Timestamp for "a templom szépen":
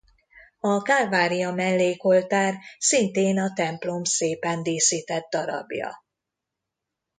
3.39-4.63